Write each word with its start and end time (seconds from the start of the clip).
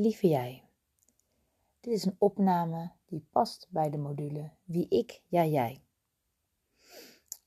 Lieve 0.00 0.28
jij. 0.28 0.64
Dit 1.80 1.92
is 1.92 2.04
een 2.04 2.16
opname 2.18 2.92
die 3.06 3.26
past 3.30 3.66
bij 3.70 3.90
de 3.90 3.98
module 3.98 4.50
Wie 4.64 4.88
ik, 4.88 5.22
ja 5.28 5.44
jij. 5.44 5.82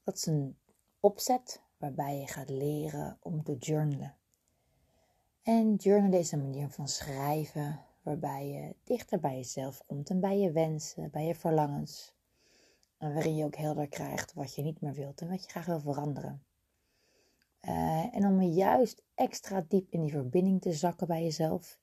Dat 0.04 0.16
is 0.16 0.26
een 0.26 0.58
opzet 1.00 1.62
waarbij 1.78 2.20
je 2.20 2.28
gaat 2.28 2.50
leren 2.50 3.18
om 3.22 3.44
te 3.44 3.56
journalen. 3.58 4.16
En 5.42 5.76
journalen 5.76 6.20
is 6.20 6.32
een 6.32 6.42
manier 6.42 6.70
van 6.70 6.88
schrijven 6.88 7.80
waarbij 8.02 8.48
je 8.48 8.76
dichter 8.84 9.20
bij 9.20 9.36
jezelf 9.36 9.86
komt 9.86 10.10
en 10.10 10.20
bij 10.20 10.40
je 10.40 10.52
wensen, 10.52 11.12
bij 11.12 11.26
je 11.26 11.36
verlangens. 11.36 12.16
En 12.98 13.14
waarin 13.14 13.36
je 13.36 13.46
ook 13.46 13.56
helder 13.56 13.88
krijgt 13.88 14.34
wat 14.34 14.56
je 14.56 14.62
niet 14.62 14.82
meer 14.82 14.94
wilt 14.94 15.22
en 15.22 15.30
wat 15.30 15.44
je 15.44 15.50
graag 15.50 15.66
wil 15.66 15.80
veranderen. 15.80 16.44
Uh, 17.62 18.16
en 18.16 18.26
om 18.26 18.42
juist 18.42 19.04
extra 19.16 19.66
diep 19.68 19.92
in 19.92 20.02
die 20.02 20.12
verbinding 20.12 20.62
te 20.62 20.74
zakken 20.74 21.08
bij 21.08 21.24
jezelf, 21.24 21.81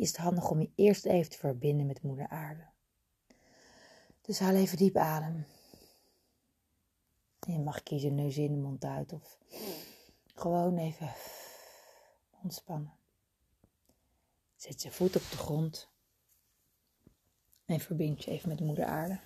is 0.00 0.08
het 0.08 0.16
handig 0.16 0.50
om 0.50 0.60
je 0.60 0.70
eerst 0.74 1.04
even 1.04 1.30
te 1.30 1.38
verbinden 1.38 1.86
met 1.86 2.02
Moeder 2.02 2.28
Aarde. 2.28 2.68
Dus 4.20 4.38
haal 4.38 4.54
even 4.54 4.76
diep 4.76 4.96
adem. 4.96 5.46
En 7.40 7.52
je 7.52 7.58
mag 7.58 7.82
kiezen 7.82 8.14
neus 8.14 8.36
in, 8.36 8.62
mond 8.62 8.84
uit 8.84 9.12
of 9.12 9.38
gewoon 10.34 10.78
even 10.78 11.12
ontspannen. 12.42 12.92
Zet 14.56 14.82
je 14.82 14.90
voet 14.90 15.16
op 15.16 15.30
de 15.30 15.36
grond 15.36 15.88
en 17.64 17.80
verbind 17.80 18.24
je 18.24 18.30
even 18.30 18.48
met 18.48 18.60
Moeder 18.60 18.84
Aarde. 18.84 19.20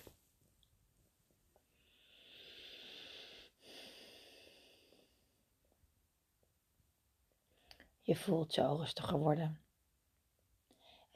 Je 8.01 8.15
voelt 8.15 8.55
je 8.55 8.63
al 8.63 8.77
rustiger 8.77 9.19
worden. 9.19 9.64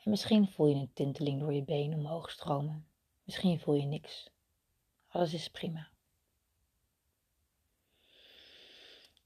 En 0.03 0.09
misschien 0.09 0.47
voel 0.47 0.67
je 0.67 0.75
een 0.75 0.93
tinteling 0.93 1.39
door 1.39 1.53
je 1.53 1.63
benen 1.63 1.99
omhoog 1.99 2.29
stromen. 2.29 2.87
Misschien 3.23 3.59
voel 3.59 3.75
je 3.75 3.85
niks. 3.85 4.29
Alles 5.07 5.33
is 5.33 5.49
prima. 5.49 5.89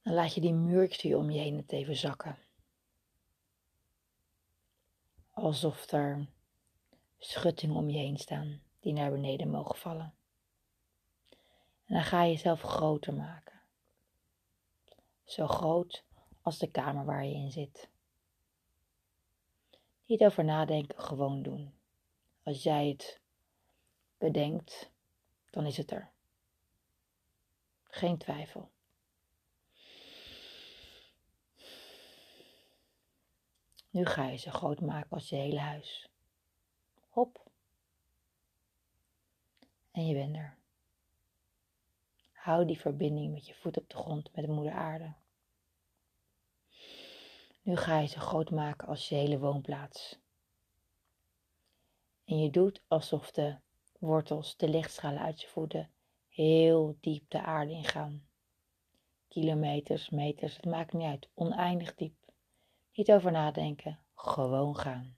Dan 0.03 0.13
laat 0.13 0.33
je 0.33 0.41
die 0.41 0.53
die 0.53 1.17
om 1.17 1.29
je 1.29 1.39
heen 1.39 1.57
het 1.57 1.71
even 1.71 1.95
zakken. 1.95 2.37
Alsof 5.29 5.91
er 5.91 6.27
schuttingen 7.17 7.75
om 7.75 7.89
je 7.89 7.97
heen 7.97 8.17
staan 8.17 8.61
die 8.79 8.93
naar 8.93 9.11
beneden 9.11 9.49
mogen 9.49 9.75
vallen. 9.75 10.13
En 11.85 11.95
dan 11.95 12.03
ga 12.03 12.23
je 12.23 12.31
jezelf 12.31 12.61
groter 12.61 13.13
maken. 13.13 13.61
Zo 15.23 15.47
groot 15.47 16.03
als 16.41 16.57
de 16.57 16.71
kamer 16.71 17.05
waar 17.05 17.25
je 17.25 17.33
in 17.33 17.51
zit. 17.51 17.89
Niet 20.13 20.23
over 20.23 20.43
nadenken, 20.43 20.99
gewoon 20.99 21.43
doen. 21.43 21.73
Als 22.43 22.63
jij 22.63 22.87
het 22.87 23.21
bedenkt, 24.17 24.91
dan 25.49 25.65
is 25.65 25.77
het 25.77 25.91
er. 25.91 26.11
Geen 27.83 28.17
twijfel. 28.17 28.71
Nu 33.89 34.05
ga 34.05 34.27
je 34.27 34.37
ze 34.37 34.51
groot 34.51 34.81
maken 34.81 35.09
als 35.09 35.29
je 35.29 35.35
hele 35.35 35.59
huis. 35.59 36.09
Hop. 37.09 37.47
En 39.91 40.05
je 40.05 40.13
bent 40.13 40.35
er. 40.35 40.57
Hou 42.31 42.65
die 42.65 42.79
verbinding 42.79 43.33
met 43.33 43.47
je 43.47 43.53
voet 43.53 43.77
op 43.77 43.89
de 43.89 43.97
grond 43.97 44.35
met 44.35 44.45
de 44.45 44.51
moeder 44.51 44.73
aarde. 44.73 45.13
Nu 47.63 47.75
ga 47.75 47.99
je 47.99 48.07
ze 48.07 48.19
groot 48.19 48.49
maken 48.49 48.87
als 48.87 49.09
je 49.09 49.15
hele 49.15 49.39
woonplaats. 49.39 50.19
En 52.25 52.39
je 52.39 52.49
doet 52.49 52.83
alsof 52.87 53.31
de 53.31 53.57
wortels, 53.99 54.57
de 54.57 54.69
lichtstralen 54.69 55.21
uit 55.21 55.41
je 55.41 55.47
voeten, 55.47 55.89
heel 56.27 56.97
diep 56.99 57.29
de 57.29 57.41
aarde 57.41 57.71
ingaan. 57.71 58.27
Kilometers, 59.27 60.09
meters, 60.09 60.55
het 60.55 60.65
maakt 60.65 60.93
niet 60.93 61.07
uit, 61.07 61.29
oneindig 61.33 61.95
diep. 61.95 62.15
Niet 62.93 63.11
over 63.11 63.31
nadenken, 63.31 63.99
gewoon 64.15 64.77
gaan. 64.77 65.17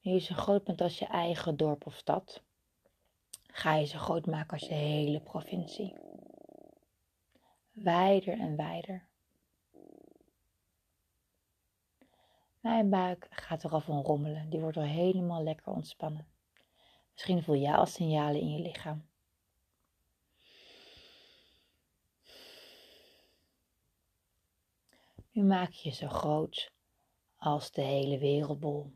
Nu 0.00 0.12
je 0.12 0.18
zo 0.18 0.34
groot 0.34 0.64
bent 0.64 0.80
als 0.80 0.98
je 0.98 1.06
eigen 1.06 1.56
dorp 1.56 1.86
of 1.86 1.94
stad, 1.94 2.42
ga 3.46 3.74
je 3.74 3.86
ze 3.86 3.98
groot 3.98 4.26
maken 4.26 4.52
als 4.52 4.68
je 4.68 4.74
hele 4.74 5.20
provincie 5.20 6.11
wijder 7.72 8.38
en 8.38 8.56
wijder. 8.56 9.06
Mijn 12.60 12.90
buik 12.90 13.26
gaat 13.30 13.62
er 13.62 13.70
al 13.70 13.80
van 13.80 14.02
rommelen, 14.02 14.50
die 14.50 14.60
wordt 14.60 14.76
al 14.76 14.82
helemaal 14.82 15.42
lekker 15.42 15.72
ontspannen. 15.72 16.26
Misschien 17.12 17.42
voel 17.42 17.56
jij 17.56 17.74
al 17.74 17.86
signalen 17.86 18.40
in 18.40 18.50
je 18.50 18.58
lichaam. 18.58 19.10
Nu 25.30 25.42
maak 25.42 25.70
je 25.70 25.88
je 25.88 25.94
zo 25.94 26.08
groot 26.08 26.72
als 27.36 27.70
de 27.70 27.82
hele 27.82 28.18
wereldbol. 28.18 28.92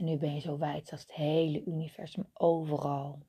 En 0.00 0.06
nu 0.06 0.16
ben 0.16 0.34
je 0.34 0.40
zo 0.40 0.58
wijd 0.58 0.92
als 0.92 1.00
het 1.00 1.12
hele 1.12 1.64
universum, 1.64 2.30
overal. 2.32 3.22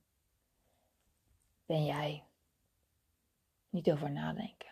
Ben 1.66 1.84
jij. 1.84 2.24
Niet 3.68 3.92
over 3.92 4.10
nadenken. 4.10 4.70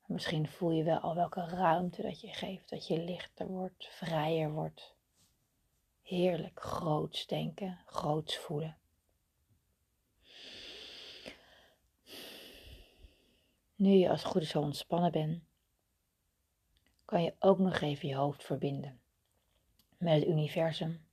Maar 0.00 0.10
misschien 0.12 0.48
voel 0.48 0.70
je 0.70 0.82
wel 0.82 0.98
al 0.98 1.14
welke 1.14 1.46
ruimte 1.46 2.02
dat 2.02 2.20
je 2.20 2.34
geeft, 2.34 2.68
dat 2.68 2.86
je 2.86 3.04
lichter 3.04 3.46
wordt, 3.46 3.86
vrijer 3.86 4.52
wordt. 4.52 4.94
Heerlijk 6.02 6.60
groots 6.60 7.26
denken, 7.26 7.82
groots 7.86 8.38
voelen. 8.38 8.78
Nu 13.74 13.90
je 13.90 14.10
als 14.10 14.22
het 14.22 14.32
goed 14.32 14.44
zo 14.44 14.60
ontspannen 14.60 15.12
bent, 15.12 15.42
kan 17.04 17.22
je 17.22 17.34
ook 17.38 17.58
nog 17.58 17.80
even 17.80 18.08
je 18.08 18.16
hoofd 18.16 18.44
verbinden 18.44 19.00
met 20.00 20.12
het 20.12 20.28
universum. 20.28 21.06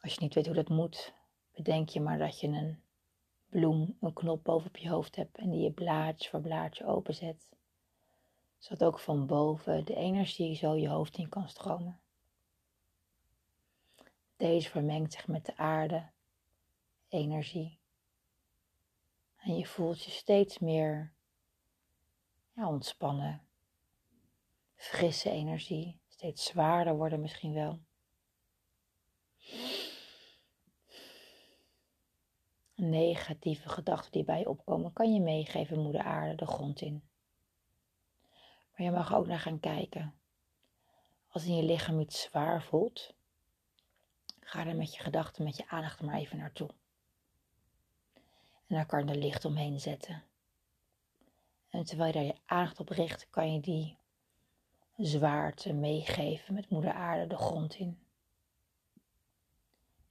Als 0.00 0.14
je 0.14 0.20
niet 0.20 0.34
weet 0.34 0.46
hoe 0.46 0.54
dat 0.54 0.68
moet, 0.68 1.14
bedenk 1.54 1.88
je 1.88 2.00
maar 2.00 2.18
dat 2.18 2.40
je 2.40 2.46
een 2.46 2.82
bloem, 3.48 3.96
een 4.00 4.12
knop 4.12 4.44
boven 4.44 4.68
op 4.68 4.76
je 4.76 4.88
hoofd 4.88 5.16
hebt 5.16 5.38
en 5.38 5.50
die 5.50 5.60
je 5.60 5.72
blaadje 5.72 6.30
voor 6.30 6.40
blaadje 6.40 6.86
openzet. 6.86 7.48
Zodat 8.58 8.88
ook 8.88 8.98
van 8.98 9.26
boven 9.26 9.84
de 9.84 9.94
energie 9.94 10.56
zo 10.56 10.76
je 10.76 10.88
hoofd 10.88 11.16
in 11.16 11.28
kan 11.28 11.48
stromen. 11.48 12.00
Deze 14.36 14.70
vermengt 14.70 15.12
zich 15.12 15.26
met 15.26 15.46
de 15.46 15.56
aarde, 15.56 16.10
energie. 17.08 17.78
En 19.36 19.56
je 19.56 19.66
voelt 19.66 20.04
je 20.04 20.10
steeds 20.10 20.58
meer 20.58 21.12
ontspannen, 22.54 23.46
frisse 24.74 25.30
energie 25.30 26.00
steeds 26.20 26.44
zwaarder 26.44 26.96
worden 26.96 27.20
misschien 27.20 27.52
wel. 27.52 27.80
Negatieve 32.74 33.68
gedachten 33.68 34.12
die 34.12 34.24
bij 34.24 34.38
je 34.38 34.48
opkomen, 34.48 34.92
kan 34.92 35.12
je 35.12 35.20
meegeven, 35.20 35.78
moeder 35.78 36.02
aarde, 36.02 36.34
de 36.34 36.46
grond 36.46 36.80
in. 36.80 37.02
Maar 38.70 38.86
je 38.86 38.90
mag 38.90 39.14
ook 39.14 39.26
naar 39.26 39.38
gaan 39.38 39.60
kijken. 39.60 40.14
Als 41.28 41.44
in 41.44 41.56
je 41.56 41.62
lichaam 41.62 42.00
iets 42.00 42.20
zwaar 42.20 42.62
voelt, 42.62 43.14
ga 44.40 44.66
er 44.66 44.76
met 44.76 44.94
je 44.94 45.02
gedachten, 45.02 45.44
met 45.44 45.56
je 45.56 45.68
aandacht 45.68 46.02
maar 46.02 46.14
even 46.14 46.38
naartoe. 46.38 46.70
En 48.66 48.76
dan 48.76 48.86
kan 48.86 49.06
je 49.06 49.12
er 49.12 49.18
licht 49.18 49.44
omheen 49.44 49.80
zetten. 49.80 50.22
En 51.68 51.84
terwijl 51.84 52.08
je 52.08 52.14
daar 52.14 52.24
je 52.24 52.40
aandacht 52.46 52.80
op 52.80 52.88
richt, 52.88 53.30
kan 53.30 53.52
je 53.52 53.60
die 53.60 53.98
zwaarte 55.00 55.72
meegeven 55.72 56.54
met 56.54 56.70
moeder 56.70 56.92
aarde 56.92 57.26
de 57.26 57.36
grond 57.36 57.74
in. 57.74 57.98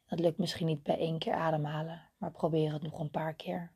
Dat 0.08 0.20
lukt 0.20 0.38
misschien 0.38 0.66
niet 0.66 0.84
bij 0.84 0.98
één 0.98 1.20
keer 1.20 1.34
ademhalen, 1.34 2.10
maar 2.18 2.32
probeer 2.32 2.74
het 2.74 2.82
nog 2.82 3.00
een 3.00 3.12
paar 3.12 3.34
keer. 3.34 3.72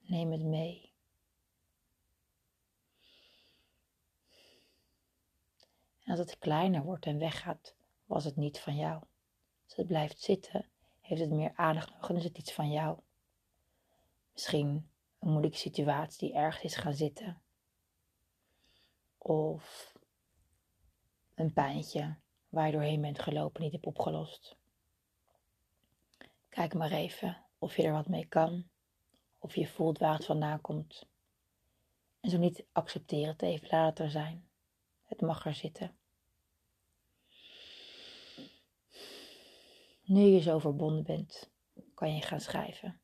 Neem 0.00 0.32
het 0.32 0.42
mee. 0.42 0.92
En 6.02 6.10
als 6.10 6.18
het 6.18 6.38
kleiner 6.38 6.82
wordt 6.82 7.06
en 7.06 7.18
weggaat, 7.18 7.74
was 8.06 8.24
het 8.24 8.36
niet 8.36 8.60
van 8.60 8.76
jou. 8.76 9.02
Als 9.64 9.76
het 9.76 9.86
blijft 9.86 10.20
zitten, 10.20 10.68
heeft 11.00 11.20
het 11.20 11.30
meer 11.30 11.52
aandacht 11.56 11.90
nodig 11.90 12.08
en 12.08 12.16
is 12.16 12.24
het 12.24 12.38
iets 12.38 12.52
van 12.52 12.70
jou. 12.70 12.98
Misschien 14.32 14.88
een 15.24 15.30
moeilijke 15.30 15.58
situatie 15.58 16.28
die 16.28 16.36
ergens 16.36 16.64
is 16.64 16.76
gaan 16.76 16.94
zitten. 16.94 17.42
Of 19.18 19.92
een 21.34 21.52
pijntje 21.52 22.16
waar 22.48 22.66
je 22.66 22.72
doorheen 22.72 23.00
bent 23.00 23.18
gelopen 23.18 23.62
niet 23.62 23.72
hebt 23.72 23.86
opgelost. 23.86 24.56
Kijk 26.48 26.74
maar 26.74 26.90
even 26.90 27.44
of 27.58 27.76
je 27.76 27.82
er 27.82 27.92
wat 27.92 28.08
mee 28.08 28.26
kan, 28.26 28.68
of 29.38 29.54
je 29.54 29.66
voelt 29.66 29.98
waar 29.98 30.14
het 30.14 30.24
vandaan 30.24 30.60
komt. 30.60 31.06
En 32.20 32.30
zo 32.30 32.38
niet, 32.38 32.66
accepteer 32.72 33.26
het 33.26 33.42
even, 33.42 33.68
laat 33.70 33.88
het 33.88 33.98
er 33.98 34.10
zijn. 34.10 34.48
Het 35.04 35.20
mag 35.20 35.46
er 35.46 35.54
zitten. 35.54 35.96
Nu 40.02 40.20
je 40.20 40.40
zo 40.40 40.58
verbonden 40.58 41.04
bent, 41.04 41.50
kan 41.94 42.14
je 42.14 42.22
gaan 42.22 42.40
schrijven. 42.40 43.03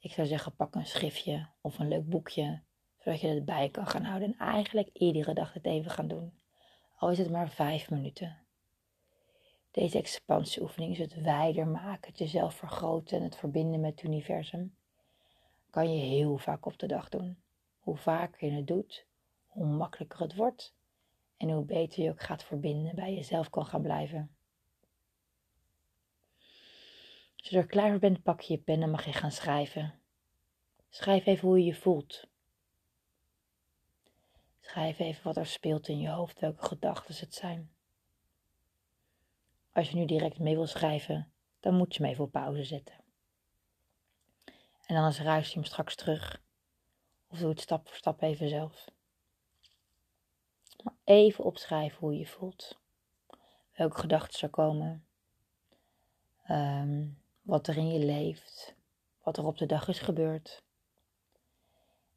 Ik 0.00 0.12
zou 0.12 0.26
zeggen, 0.26 0.54
pak 0.56 0.74
een 0.74 0.86
schriftje 0.86 1.48
of 1.60 1.78
een 1.78 1.88
leuk 1.88 2.08
boekje, 2.08 2.62
zodat 2.98 3.20
je 3.20 3.28
het 3.28 3.44
bij 3.44 3.68
kan 3.68 3.86
gaan 3.86 4.04
houden 4.04 4.28
en 4.28 4.38
eigenlijk 4.38 4.88
iedere 4.92 5.34
dag 5.34 5.52
het 5.52 5.66
even 5.66 5.90
gaan 5.90 6.08
doen. 6.08 6.32
Al 6.96 7.10
is 7.10 7.18
het 7.18 7.30
maar 7.30 7.50
vijf 7.50 7.90
minuten. 7.90 8.36
Deze 9.70 9.98
expansieoefening 9.98 10.92
is 10.92 10.98
het 10.98 11.22
wijder 11.22 11.66
maken, 11.66 12.10
het 12.10 12.18
jezelf 12.18 12.54
vergroten 12.54 13.18
en 13.18 13.22
het 13.24 13.36
verbinden 13.36 13.80
met 13.80 13.90
het 13.90 14.02
universum. 14.02 14.76
Kan 15.70 15.94
je 15.94 16.00
heel 16.00 16.36
vaak 16.36 16.66
op 16.66 16.78
de 16.78 16.86
dag 16.86 17.08
doen. 17.08 17.42
Hoe 17.78 17.96
vaker 17.96 18.48
je 18.48 18.56
het 18.56 18.66
doet, 18.66 19.06
hoe 19.46 19.66
makkelijker 19.66 20.20
het 20.20 20.34
wordt 20.34 20.74
en 21.36 21.50
hoe 21.50 21.64
beter 21.64 22.02
je 22.02 22.10
ook 22.10 22.22
gaat 22.22 22.44
verbinden, 22.44 22.94
bij 22.94 23.14
jezelf 23.14 23.50
kan 23.50 23.66
gaan 23.66 23.82
blijven. 23.82 24.36
Als 27.38 27.48
je 27.48 27.56
er 27.56 27.66
klaar 27.66 27.90
voor 27.90 27.98
bent, 27.98 28.22
pak 28.22 28.40
je 28.40 28.52
je 28.52 28.60
pen 28.60 28.82
en 28.82 28.90
mag 28.90 29.04
je 29.04 29.12
gaan 29.12 29.30
schrijven. 29.30 30.00
Schrijf 30.88 31.26
even 31.26 31.48
hoe 31.48 31.58
je 31.58 31.64
je 31.64 31.74
voelt. 31.74 32.26
Schrijf 34.60 34.98
even 34.98 35.24
wat 35.24 35.36
er 35.36 35.46
speelt 35.46 35.88
in 35.88 35.98
je 35.98 36.08
hoofd, 36.08 36.40
welke 36.40 36.66
gedachten 36.66 37.14
het 37.18 37.34
zijn. 37.34 37.70
Als 39.72 39.90
je 39.90 39.96
nu 39.96 40.06
direct 40.06 40.38
mee 40.38 40.54
wil 40.54 40.66
schrijven, 40.66 41.32
dan 41.60 41.74
moet 41.74 41.94
je 41.94 42.02
hem 42.02 42.12
even 42.12 42.24
op 42.24 42.32
pauze 42.32 42.64
zetten. 42.64 42.94
En 44.86 44.94
dan 44.94 45.12
ruis 45.12 45.48
je 45.48 45.54
hem 45.54 45.64
straks 45.64 45.94
terug. 45.94 46.42
Of 47.28 47.38
doe 47.38 47.48
het 47.48 47.60
stap 47.60 47.86
voor 47.86 47.96
stap 47.96 48.22
even 48.22 48.48
zelf. 48.48 48.84
Even 51.04 51.44
opschrijven 51.44 51.98
hoe 51.98 52.12
je 52.12 52.18
je 52.18 52.26
voelt. 52.26 52.78
Welke 53.72 53.98
gedachten 53.98 54.40
er 54.40 54.48
komen. 54.48 55.06
Um, 56.50 57.18
wat 57.48 57.66
er 57.66 57.76
in 57.76 57.92
je 57.92 57.98
leeft. 57.98 58.74
Wat 59.22 59.36
er 59.36 59.44
op 59.44 59.58
de 59.58 59.66
dag 59.66 59.88
is 59.88 59.98
gebeurd. 59.98 60.62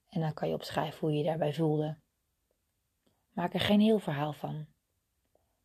En 0.09 0.21
dan 0.21 0.33
kan 0.33 0.47
je 0.47 0.53
opschrijven 0.53 0.99
hoe 0.99 1.11
je 1.11 1.17
je 1.17 1.23
daarbij 1.23 1.53
voelde. 1.53 1.97
Maak 3.31 3.53
er 3.53 3.59
geen 3.59 3.79
heel 3.79 3.99
verhaal 3.99 4.33
van. 4.33 4.65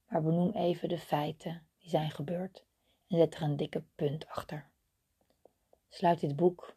Maar 0.09 0.23
benoem 0.23 0.51
even 0.51 0.89
de 0.89 0.99
feiten 0.99 1.67
die 1.79 1.91
zijn 1.91 2.11
gebeurd 2.11 2.65
en 3.09 3.17
zet 3.17 3.35
er 3.35 3.43
een 3.43 3.57
dikke 3.57 3.85
punt 3.95 4.29
achter. 4.29 4.71
Sluit 5.89 6.21
dit 6.21 6.37
boek, 6.37 6.77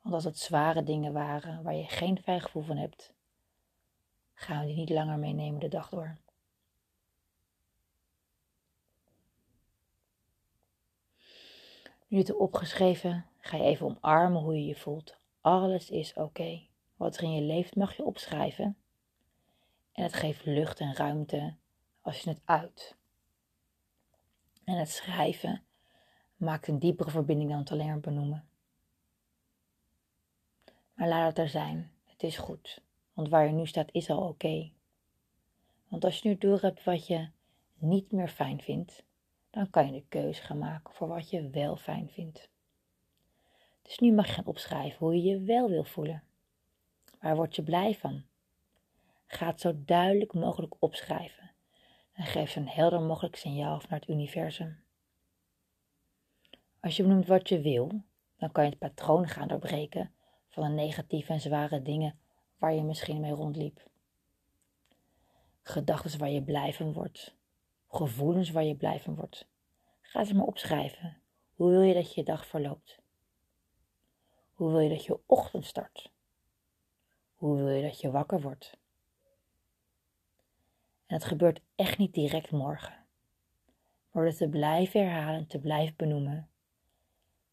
want 0.00 0.14
als 0.14 0.24
het 0.24 0.38
zware 0.38 0.82
dingen 0.82 1.12
waren 1.12 1.62
waar 1.62 1.74
je 1.74 1.86
geen 1.86 2.22
fijn 2.22 2.40
gevoel 2.40 2.62
van 2.62 2.76
hebt, 2.76 3.12
gaan 4.34 4.60
we 4.60 4.66
die 4.66 4.76
niet 4.76 4.90
langer 4.90 5.18
meenemen 5.18 5.60
de 5.60 5.68
dag 5.68 5.88
door. 5.88 6.18
Hebt 12.08 12.34
opgeschreven, 12.34 13.26
ga 13.40 13.56
je 13.56 13.62
even 13.62 13.86
omarmen 13.86 14.42
hoe 14.42 14.54
je 14.54 14.64
je 14.64 14.74
voelt. 14.74 15.16
Alles 15.40 15.90
is 15.90 16.14
oké. 16.14 16.66
Wat 16.96 17.16
er 17.16 17.22
in 17.22 17.32
je 17.32 17.42
leeft 17.42 17.76
mag 17.76 17.96
je 17.96 18.04
opschrijven. 18.04 18.76
En 19.92 20.02
het 20.02 20.14
geeft 20.14 20.44
lucht 20.44 20.80
en 20.80 20.94
ruimte 20.94 21.54
als 22.00 22.20
je 22.20 22.30
het 22.30 22.40
uit. 22.44 22.96
En 24.64 24.78
het 24.78 24.90
schrijven 24.90 25.62
maakt 26.36 26.68
een 26.68 26.78
diepere 26.78 27.10
verbinding 27.10 27.50
dan 27.50 27.58
het 27.58 27.70
alleen 27.70 27.86
maar 27.86 28.00
benoemen. 28.00 28.48
Maar 30.94 31.08
laat 31.08 31.28
het 31.28 31.38
er 31.38 31.48
zijn. 31.48 31.92
Het 32.04 32.22
is 32.22 32.38
goed. 32.38 32.82
Want 33.12 33.28
waar 33.28 33.46
je 33.46 33.52
nu 33.52 33.66
staat 33.66 33.92
is 33.92 34.10
al 34.10 34.28
oké. 34.28 34.70
Want 35.88 36.04
als 36.04 36.18
je 36.18 36.28
nu 36.28 36.38
door 36.38 36.60
hebt 36.60 36.84
wat 36.84 37.06
je 37.06 37.28
niet 37.74 38.12
meer 38.12 38.28
fijn 38.28 38.60
vindt, 38.60 39.04
dan 39.50 39.70
kan 39.70 39.86
je 39.86 39.92
de 39.92 40.06
keuze 40.08 40.42
gaan 40.42 40.58
maken 40.58 40.94
voor 40.94 41.08
wat 41.08 41.30
je 41.30 41.50
wel 41.50 41.76
fijn 41.76 42.08
vindt. 42.10 42.50
Dus 43.82 43.98
nu 43.98 44.12
mag 44.12 44.26
je 44.26 44.32
gaan 44.32 44.46
opschrijven 44.46 44.98
hoe 44.98 45.14
je 45.14 45.22
je 45.22 45.40
wel 45.40 45.68
wil 45.68 45.84
voelen. 45.84 46.22
Waar 47.20 47.36
word 47.36 47.56
je 47.56 47.62
blij 47.62 47.94
van? 47.94 48.24
Ga 49.26 49.46
het 49.46 49.60
zo 49.60 49.72
duidelijk 49.84 50.34
mogelijk 50.34 50.74
opschrijven 50.78 51.50
en 52.12 52.24
geef 52.24 52.56
een 52.56 52.68
helder 52.68 53.00
mogelijk 53.00 53.36
signaal 53.36 53.82
naar 53.88 53.98
het 54.00 54.08
universum. 54.08 54.82
Als 56.80 56.96
je 56.96 57.02
benoemt 57.02 57.26
wat 57.26 57.48
je 57.48 57.60
wil, 57.60 58.02
dan 58.36 58.52
kan 58.52 58.64
je 58.64 58.70
het 58.70 58.78
patroon 58.78 59.28
gaan 59.28 59.48
doorbreken 59.48 60.12
van 60.48 60.62
de 60.62 60.68
negatieve 60.68 61.32
en 61.32 61.40
zware 61.40 61.82
dingen 61.82 62.18
waar 62.58 62.74
je 62.74 62.82
misschien 62.82 63.20
mee 63.20 63.32
rondliep. 63.32 63.86
Gedachten 65.62 66.18
waar 66.18 66.30
je 66.30 66.42
blij 66.42 66.72
van 66.72 66.92
wordt, 66.92 67.34
gevoelens 67.88 68.50
waar 68.50 68.64
je 68.64 68.76
blij 68.76 69.00
van 69.00 69.14
wordt. 69.14 69.48
Ga 70.00 70.24
ze 70.24 70.34
maar 70.34 70.46
opschrijven. 70.46 71.22
Hoe 71.54 71.70
wil 71.70 71.80
je 71.80 71.94
dat 71.94 72.14
je 72.14 72.24
dag 72.24 72.46
verloopt? 72.46 72.98
Hoe 74.52 74.70
wil 74.70 74.80
je 74.80 74.88
dat 74.88 75.04
je 75.04 75.20
ochtend 75.26 75.64
start? 75.66 76.12
Hoe 77.34 77.56
wil 77.56 77.68
je 77.68 77.82
dat 77.82 78.00
je 78.00 78.10
wakker 78.10 78.40
wordt? 78.40 78.78
En 81.06 81.14
het 81.14 81.24
gebeurt 81.24 81.60
echt 81.74 81.98
niet 81.98 82.14
direct 82.14 82.50
morgen. 82.50 82.92
Maar 84.10 84.22
door 84.22 84.24
het 84.24 84.36
te 84.36 84.48
blijven 84.48 85.00
herhalen, 85.00 85.46
te 85.46 85.58
blijven 85.58 85.96
benoemen, 85.96 86.50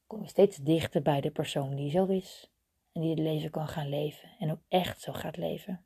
kom 0.08 0.22
je 0.22 0.28
steeds 0.28 0.58
dichter 0.58 1.02
bij 1.02 1.22
de 1.22 1.32
persoon 1.32 1.76
die 1.76 1.90
zo 1.90 2.06
is 2.06 2.52
en 2.92 3.02
die 3.02 3.10
het 3.10 3.20
leven 3.20 3.52
kan 3.52 3.68
gaan 3.68 3.90
leven 3.90 4.30
en 4.40 4.52
ook 4.52 4.62
echt 4.68 5.02
zo 5.02 5.14
gaat 5.14 5.38
leven. 5.38 5.86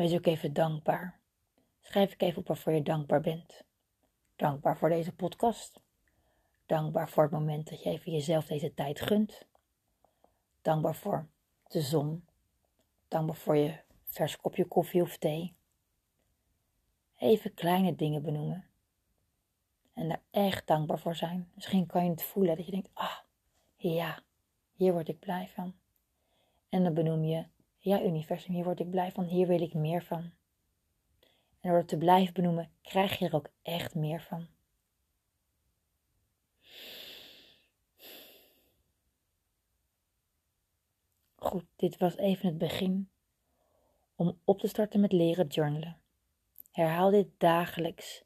Wees 0.00 0.14
ook 0.14 0.26
even 0.26 0.52
dankbaar. 0.52 1.20
Schrijf 1.80 2.12
ik 2.12 2.22
even 2.22 2.38
op 2.38 2.46
waarvoor 2.46 2.72
je 2.72 2.82
dankbaar 2.82 3.20
bent. 3.20 3.64
Dankbaar 4.36 4.78
voor 4.78 4.88
deze 4.88 5.14
podcast. 5.14 5.80
Dankbaar 6.66 7.08
voor 7.08 7.22
het 7.22 7.32
moment 7.32 7.68
dat 7.70 7.82
je 7.82 7.90
even 7.90 8.12
jezelf 8.12 8.46
deze 8.46 8.74
tijd 8.74 9.00
gunt. 9.00 9.46
Dankbaar 10.62 10.94
voor 10.94 11.28
de 11.66 11.80
zon. 11.80 12.24
Dankbaar 13.08 13.36
voor 13.36 13.56
je 13.56 13.80
vers 14.04 14.36
kopje 14.36 14.64
koffie 14.64 15.02
of 15.02 15.16
thee. 15.16 15.54
Even 17.16 17.54
kleine 17.54 17.94
dingen 17.94 18.22
benoemen. 18.22 18.66
En 19.94 20.08
daar 20.08 20.22
echt 20.30 20.66
dankbaar 20.66 20.98
voor 20.98 21.16
zijn. 21.16 21.50
Misschien 21.54 21.86
kan 21.86 22.04
je 22.04 22.10
het 22.10 22.22
voelen 22.22 22.56
dat 22.56 22.64
je 22.64 22.72
denkt, 22.72 22.90
ah, 22.92 23.18
ja, 23.76 24.22
hier 24.72 24.92
word 24.92 25.08
ik 25.08 25.18
blij 25.18 25.48
van. 25.48 25.74
En 26.68 26.84
dan 26.84 26.94
benoem 26.94 27.24
je, 27.24 27.44
ja 27.80 28.02
universum, 28.02 28.54
hier 28.54 28.64
word 28.64 28.80
ik 28.80 28.90
blij 28.90 29.12
van, 29.12 29.24
hier 29.24 29.46
wil 29.46 29.60
ik 29.60 29.74
meer 29.74 30.02
van. 30.02 30.30
En 31.60 31.68
door 31.70 31.78
het 31.78 31.88
te 31.88 31.96
blijven 31.96 32.34
benoemen, 32.34 32.70
krijg 32.82 33.18
je 33.18 33.26
er 33.26 33.34
ook 33.34 33.50
echt 33.62 33.94
meer 33.94 34.22
van. 34.22 34.46
Goed, 41.36 41.64
dit 41.76 41.96
was 41.98 42.16
even 42.16 42.48
het 42.48 42.58
begin 42.58 43.10
om 44.14 44.38
op 44.44 44.58
te 44.58 44.68
starten 44.68 45.00
met 45.00 45.12
leren 45.12 45.46
journalen. 45.46 45.96
Herhaal 46.70 47.10
dit 47.10 47.28
dagelijks. 47.38 48.24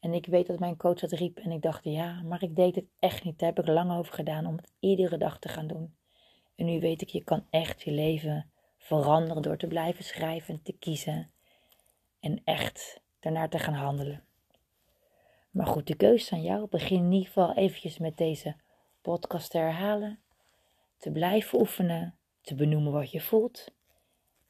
En 0.00 0.12
ik 0.12 0.26
weet 0.26 0.46
dat 0.46 0.58
mijn 0.58 0.76
coach 0.76 0.98
dat 0.98 1.12
riep 1.12 1.38
en 1.38 1.50
ik 1.50 1.62
dacht, 1.62 1.84
ja, 1.84 2.22
maar 2.22 2.42
ik 2.42 2.56
deed 2.56 2.74
het 2.74 2.84
echt 2.98 3.24
niet. 3.24 3.38
Daar 3.38 3.48
heb 3.54 3.58
ik 3.58 3.66
lang 3.66 3.92
over 3.92 4.14
gedaan 4.14 4.46
om 4.46 4.56
het 4.56 4.72
iedere 4.78 5.18
dag 5.18 5.38
te 5.38 5.48
gaan 5.48 5.66
doen. 5.66 5.96
En 6.54 6.64
nu 6.64 6.80
weet 6.80 7.02
ik, 7.02 7.08
je 7.08 7.24
kan 7.24 7.46
echt 7.50 7.82
je 7.82 7.90
leven 7.90 8.50
veranderen 8.86 9.42
door 9.42 9.56
te 9.56 9.66
blijven 9.66 10.04
schrijven, 10.04 10.62
te 10.62 10.72
kiezen 10.72 11.30
en 12.20 12.40
echt 12.44 13.00
daarnaar 13.20 13.48
te 13.48 13.58
gaan 13.58 13.74
handelen. 13.74 14.24
Maar 15.50 15.66
goed, 15.66 15.86
de 15.86 15.96
keuze 15.96 16.24
is 16.24 16.32
aan 16.32 16.42
jou. 16.42 16.68
Begin 16.68 17.04
in 17.04 17.12
ieder 17.12 17.26
geval 17.26 17.54
eventjes 17.54 17.98
met 17.98 18.16
deze 18.16 18.56
podcast 19.00 19.50
te 19.50 19.58
herhalen, 19.58 20.18
te 20.96 21.10
blijven 21.10 21.60
oefenen, 21.60 22.18
te 22.40 22.54
benoemen 22.54 22.92
wat 22.92 23.10
je 23.10 23.20
voelt 23.20 23.74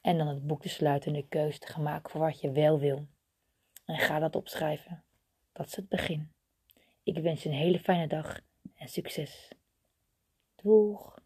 en 0.00 0.18
dan 0.18 0.26
het 0.26 0.46
boek 0.46 0.62
te 0.62 0.68
sluiten 0.68 1.14
en 1.14 1.20
de 1.20 1.28
keuze 1.28 1.58
te 1.58 1.66
gaan 1.66 1.82
maken 1.82 2.10
voor 2.10 2.20
wat 2.20 2.40
je 2.40 2.50
wel 2.50 2.78
wil. 2.78 3.06
En 3.84 3.98
ga 3.98 4.18
dat 4.18 4.36
opschrijven. 4.36 5.04
Dat 5.52 5.66
is 5.66 5.76
het 5.76 5.88
begin. 5.88 6.32
Ik 7.02 7.18
wens 7.18 7.42
je 7.42 7.48
een 7.48 7.54
hele 7.54 7.80
fijne 7.80 8.06
dag 8.06 8.40
en 8.74 8.88
succes. 8.88 9.52
Doeg! 10.54 11.24